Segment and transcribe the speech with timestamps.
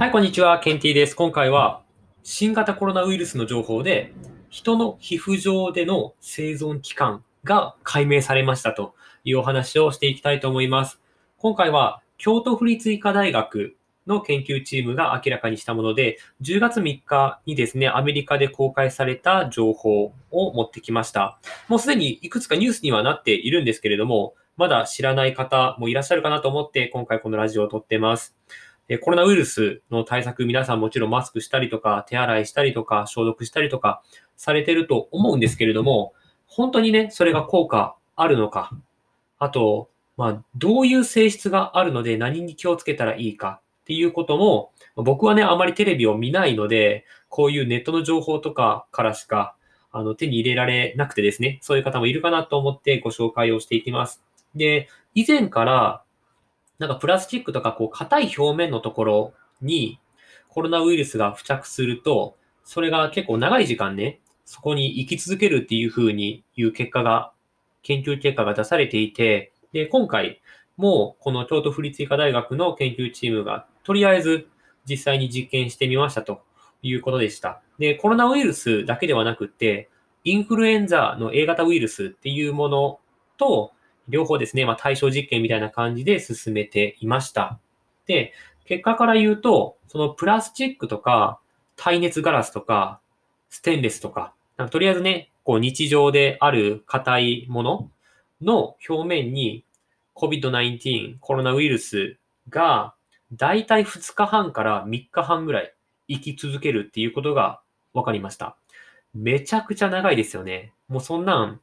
[0.00, 0.58] はい、こんにちは。
[0.60, 1.14] ケンティーです。
[1.14, 1.82] 今回は
[2.22, 4.14] 新型コロナウイルスの情報で
[4.48, 8.94] 人の皮膚上での生存期間が解明されましたと
[9.24, 11.02] いうお話をしていきたいと思います。
[11.36, 13.76] 今回は京都府立医科大学
[14.06, 21.38] の研究チームが明らかにしたもので、10月3日にですね、アメリカで公開された情報を持ってきました。
[21.68, 28.34] もうすでにいくつかニュースにはなっているんですけれども、まだ知らない方もいらっしゃるかなと思って、今回このラジオを撮ってます。
[28.92, 34.02] えコロナウイルスの対策、皆さんもちろんマスクしたりとか、手洗いしたりとか、消毒したりとか
[34.36, 36.12] されてると思うんですけれども、
[36.48, 38.72] 本当にね、それが効果あるのか、
[39.38, 49.54] あと、まあ、どういう性質があるので何に気をつけたらいいかっていうことも、僕はね、あまりテレビを見ないので、こういうネットの情報とかからしか、
[49.92, 54.20] あの、手に入れられなくてですね、そういう方もいるかなと思ってご紹介をしていきます。
[54.56, 56.02] で、以前から、
[56.80, 60.00] なんかプラスチックとかこう硬い表面のところに
[60.48, 67.32] コロナウイルスが付着すると、それが結構長い時間ね、そこに生き続けるっていうふうにいう結果が、
[67.82, 70.40] 研究結果が出されていて、で、今回
[70.78, 74.48] もこの京都府立医科大学の研究チームがとりあえず
[74.86, 76.40] 実際に実験してみましたと
[76.82, 77.60] いうことでした。
[77.78, 79.90] で、コロナウイルスだけではなくて、
[80.24, 83.00] インフルエンザの A 型ウイルスっていうもの
[83.36, 83.72] と、
[84.08, 87.58] 両方ですね、まあ、対象実験みたいな感じで進めていました。
[88.06, 88.32] で、
[88.64, 91.40] 結果から言うと、そのプラスチックとか、
[91.76, 93.00] 耐熱ガラスとか、
[93.48, 97.90] ステンレスとか、なんかとりあえずね、こう日常である硬いもの
[98.40, 99.64] の表面に
[100.14, 102.94] COVID-19 コロナウイルスが
[103.32, 105.74] だいたい2日半から3日半ぐらい
[106.08, 107.60] 生き続けるっていうことが
[107.94, 108.56] 分かりました。
[109.14, 110.72] めちゃくちゃ長いですよね。
[110.88, 111.60] もうそんなん、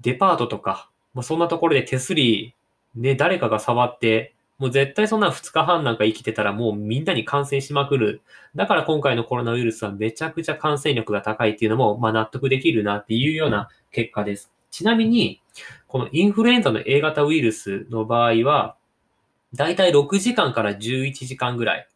[0.00, 2.54] デパートとか、もうそんなところで手すり、
[2.94, 8.20] ね、誰かが触って、もう絶対そんな2日半なんか生きてたらもうみんなに感染しまくる。
[8.54, 14.52] だから今回のコロナウイルスはめちゃくちゃ感染力が高いっていうのも、まあ納得できるなっていうような結果です。
[14.70, 15.40] ちなみに、
[15.88, 18.76] このインフルエンザの A 型ウイルスの場合は、
[19.54, 21.88] だいたい6時間から11時間ぐらい。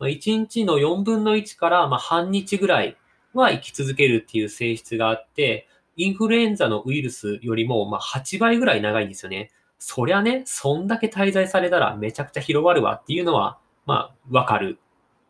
[0.00, 2.96] まあ、1日の4分の1からま半日ぐらい
[3.34, 9.50] は生き続けるっていう性質があって、インフルエンザのウイルスよりもまあ8倍ぐらい長いんですよね。
[9.78, 14.78] そりゃね、そんだけ滞在されたらめちゃくちゃ広がるわっていうのは、まあ、わかる。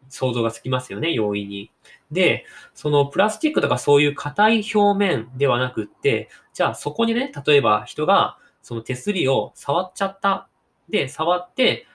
[0.09, 1.73] 想像がつきますよね、容易に。
[2.11, 2.45] で、
[2.75, 10.49] そのプラスチックとかそういう硬い表面ではなくって、じゃあそこにね、例えば人がその手すりを触っちゃった。
[10.89, 11.87] で、触って、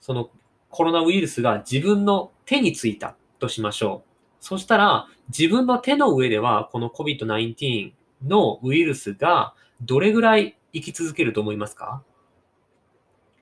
[0.00, 0.30] その
[0.68, 4.08] コロナウイルスが自分の手についたとしましょう。
[4.40, 7.92] そしたら、自分の手の上では、この COVID-19
[8.24, 12.02] のウイルスがどれぐらい生き続けると思いますか？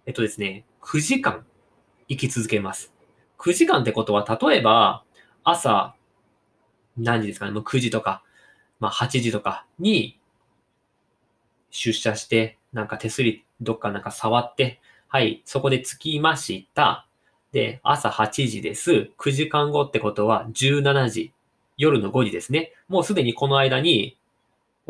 [0.07, 1.45] えっとですね、9時間
[2.09, 2.93] 生き続けます。
[3.39, 5.05] 9時間ってことは、例えば、
[5.45, 5.95] 朝、
[6.97, 8.23] 何時ですかね、もう9時とか、
[8.81, 10.19] まあ8時とかに
[11.71, 17.07] 出社して、なんか手すりどっかなんか触って、はい、そこで着きました。
[17.53, 19.11] で、朝8時です。
[19.19, 21.33] 9時間後ってことは17時。
[21.77, 22.73] 夜の5時ですね。
[22.89, 24.17] もうすでにこの間に、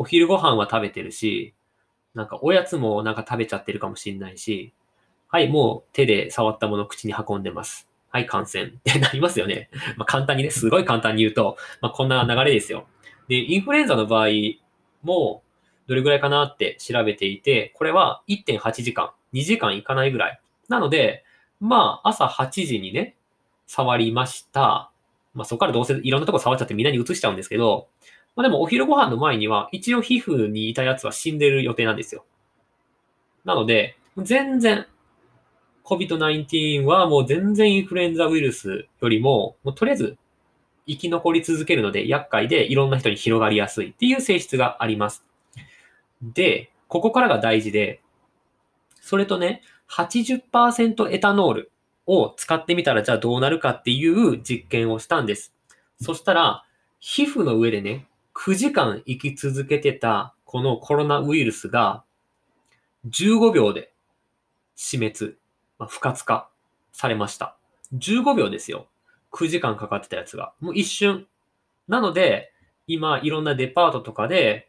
[0.01, 1.53] お昼ご飯は食べてるし、
[2.15, 4.73] なんかおやつもなんか食べちゃってるかもしれないし、
[5.27, 7.87] はい、もう手で触ったものを口に運んでます。
[8.09, 9.69] はい、感染って なりますよね。
[9.97, 12.87] まあ簡単にね、すごい簡単に言うと、まあこんな流れですよ。
[13.27, 14.29] で、インフルエンザの場合
[15.03, 15.43] も、
[15.85, 20.41] どれぐらいかなって調べていて、これは1.8時間、2時間いかないぐらい。
[20.67, 21.23] なので、
[21.59, 23.15] まあ朝8時にね、
[23.67, 24.89] 触りました。
[25.35, 27.87] まあそこからどうせいろんなとこ触っちゃってみんなに移しちゃうんですけど、
[28.35, 32.25] まあでもお昼ご飯の前には一応皮膚にいたやつは死んでる予定なんですよ。
[33.43, 34.85] なので、全然
[35.83, 40.17] COVID-19 はもう全然インフルエンザウイルスよりも、もうとりあえず
[40.87, 45.25] 生き残り続けるので厄介でいろんな人に広がりやすいっていう性質があります。
[46.21, 48.01] で、ここからが大事で、
[49.01, 51.71] それとね、80%エタノール
[52.05, 55.53] を使ってみたらじゃあどうなるかっていう実験をしたんです。
[55.99, 56.63] そしたら、
[56.99, 62.03] 皮膚の上でね、9時間生き続けてたこのコロナウイルスが
[63.09, 63.91] 15秒で
[64.75, 65.37] 死滅、
[65.77, 66.49] まあ、不活化
[66.91, 67.55] されました。
[67.95, 68.87] 15秒ですよ。
[69.31, 70.53] 9時間かかってたやつが。
[70.59, 71.27] もう一瞬。
[71.87, 72.51] なので、
[72.87, 74.67] 今いろんなデパートとかで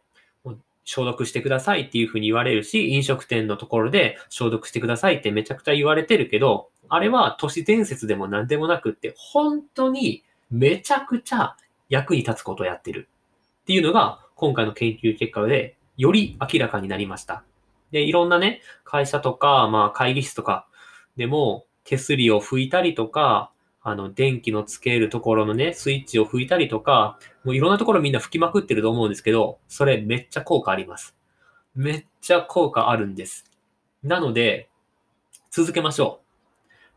[0.84, 11.56] 消毒してくださいっていうふうに言われるし、飲食店のところで消毒してくださいってめちゃくちゃ言われてるけど、あれは都市伝説でも何でもなくって、本当にめちゃくちゃ
[11.88, 13.08] 役に立つことをやってる
[13.62, 17.44] っていうのが今回の研究結果でより明らかになりました。
[17.92, 20.66] で、いろんなね、会社とか、まあ会議室とか
[21.16, 31.16] でも手すりを拭いたりとか、あの、電気のつけるところのね、スイッチを吹いたりとか、もういろんなところみんな吹きまくってると思うんですけど、それめっちゃ効果あります。
[31.74, 33.44] めっちゃ効果あるんです。
[34.02, 34.68] なので、
[35.50, 36.20] 続けましょ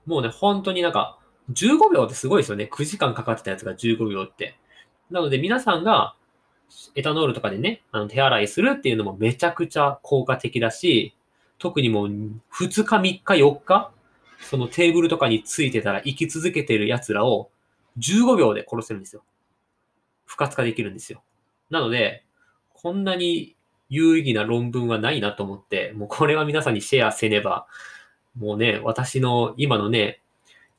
[0.07, 0.09] う。
[0.09, 1.19] もうね、本当になんか、
[1.51, 2.69] 15秒ってすごいですよね。
[2.71, 4.57] 9時間かかってたやつが15秒って。
[5.11, 6.15] なので皆さんが
[6.95, 11.13] エタノールとかでね、あの手洗いするっていうのもめちゃくちゃ効果的だし、
[11.57, 12.41] 特にもう2
[12.83, 13.91] 日、3日、4日、
[14.41, 17.49] そのテーブルとかについてたら生き続けてる奴らを
[17.97, 19.23] 15秒で殺せるんですよ。
[20.25, 21.23] 不活化できるんですよ。
[21.69, 22.23] なので、
[22.73, 23.55] こんなに
[23.89, 27.67] 有意義な論文はないなと思って、もうこれは皆さんにシェアせねば、
[28.37, 30.21] もうね、私の今のね、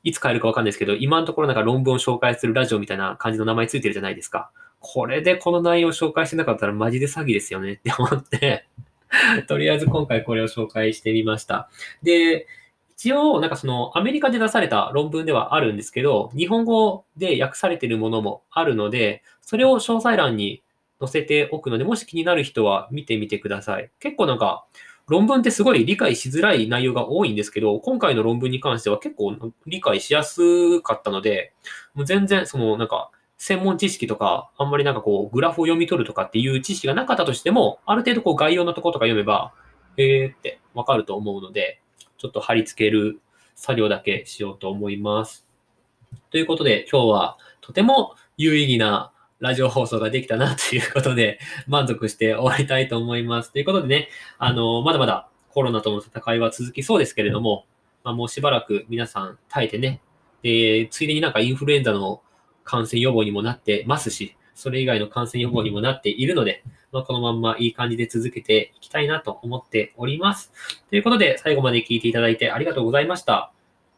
[0.03, 4.51] いつ変えるかわかんないですけど、今のところなんか論文を紹介するラジオみたいな感じの名前ついてるじゃないですか。
[4.79, 8.67] これでこの内容を紹介してなかったらマジで詐欺ですよねって思って
[9.47, 11.69] とりあえず今回これを紹介してみました。
[12.03, 12.47] で、
[12.91, 20.63] 一応、なんかそのアメリカで出された論文ではあるんですけど、日本語で訳されてるものもあるので、それを詳細欄に
[20.99, 23.91] 載せておくので、もし気になる人は見てみてください。
[23.99, 24.65] 結構なんか、
[25.07, 31.53] 論文ってすごい理解しづらい内容が多いんですけど、今回の論文に関しては結構理解しやすかったので、
[31.93, 39.53] もう全然そのなんか専門知識とか、あんまりなんかこう、グラフを読み取るとかっていう知識がなかったとしても、ある程度こう概要のとことか読めば、
[39.97, 41.81] えーってわかると思うので、
[42.17, 43.19] ちょっと貼り付ける
[43.55, 45.47] 作業だけしようと思います。
[46.31, 53.51] ということで、今日はとても有意義なラジオ放送ができたなということで、満足して終わりたいと思います。
[53.51, 57.65] ということでね、あの、まだまだコロナとの戦いは続きそうですけれども、
[58.03, 60.01] まあ、もうしばらく皆さん耐えてね、
[60.41, 62.21] で、ついでになんかインフルエンザの
[62.67, 70.51] 感染予防にもなってますし、それ以外の感染予防にもなっているので、まあ、このまんまいい感じで続けていきたいなと思っております。
[70.89, 73.51] ということで、最後まで聞いていただいてありがとうございました。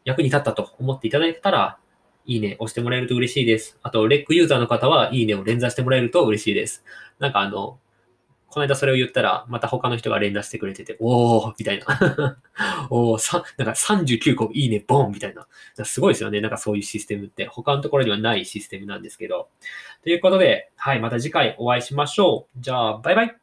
[0.04, 1.78] 役に立ったと思っていただけたら、
[2.26, 3.78] いいね押してもらえると嬉しいです。
[3.82, 6.84] あと、レックユーザーの方はいいねを連座してもらえると嬉しいです。
[7.18, 7.78] なんかあの、
[8.50, 12.36] この間それを言ったら、また他の人が連打してくれてて、おーみたいな。
[12.90, 15.46] おーさ、なんか39個いいね、ボンみたいな。
[15.84, 16.40] すごいですよね。
[16.40, 17.46] なんかそういうシステムって。
[17.46, 19.48] 他のところにはないシステムなんですけど。
[20.02, 22.60] ということで、はい、また次回お会いしましょう。
[22.60, 23.39] じゃあ、バイバイ